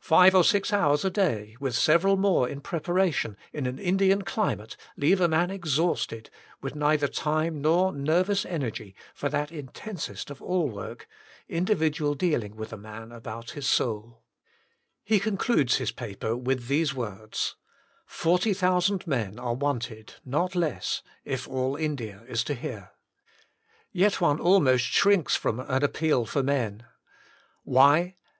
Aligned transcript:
Five 0.00 0.34
or 0.34 0.42
six 0.42 0.72
hours 0.72 1.04
a 1.04 1.08
day, 1.10 1.56
with 1.60 1.76
several 1.76 2.16
more 2.16 2.48
in 2.48 2.60
prepara 2.60 3.14
tion, 3.14 3.36
in 3.52 3.64
an 3.68 3.78
Indian 3.78 4.22
climate, 4.22 4.76
leave 4.96 5.20
a 5.20 5.28
man 5.28 5.52
ex 5.52 5.70
Soul 5.70 5.90
Winning 6.10 6.22
159 6.58 6.58
hausted, 6.58 6.60
with 6.60 6.74
neither 6.74 7.06
time 7.06 7.60
nor 7.60 7.92
nervous 7.92 8.44
energy 8.44 8.96
for 9.14 9.28
That 9.28 9.52
Intensest 9.52 10.30
of 10.30 10.42
all 10.42 10.68
Work, 10.68 11.06
Individual 11.48 12.16
Dealing 12.16 12.56
with 12.56 12.72
a 12.72 12.76
Man 12.76 13.12
about 13.12 13.52
His 13.52 13.66
Soul/' 13.68 14.16
He 15.04 15.20
concludes 15.20 15.76
his 15.76 15.92
paper 15.92 16.36
with 16.36 16.66
these 16.66 16.92
words:" 16.92 17.54
40,000 18.06 19.06
men 19.06 19.38
are 19.38 19.54
wanted, 19.54 20.14
not 20.24 20.56
less, 20.56 21.04
if 21.24 21.46
all 21.46 21.76
India 21.76 22.24
is 22.26 22.42
to 22.42 22.54
hear. 22.54 22.90
Yet 23.92 24.20
one 24.20 24.40
almost 24.40 24.86
shrinks 24.86 25.36
from 25.36 25.60
an 25.60 25.84
appeal 25.84 26.26
for 26.26 26.42
men. 26.42 26.82
Why? 27.62 28.16